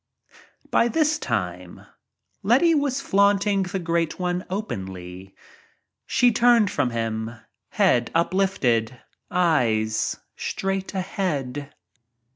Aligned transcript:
By 0.71 0.87
this 0.87 1.19
time 1.19 1.85
Letty 2.41 2.73
was 2.73 2.99
flaunting 3.01 3.61
the 3.61 3.77
Great 3.77 4.17
One 4.19 4.43
openly. 4.49 5.35
She 6.07 6.31
turned 6.31 6.71
from 6.71 6.89
him, 6.89 7.35
head 7.69 8.09
uplifted, 8.15 8.99
eyes 9.29 10.17
straight 10.35 10.95
ahead. 10.95 11.75